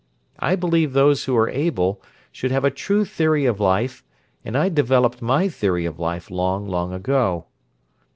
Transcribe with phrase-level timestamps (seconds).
[0.39, 2.01] I believe those who are able
[2.31, 4.03] should have a true theory of life,
[4.43, 7.45] and I developed my theory of life long, long ago.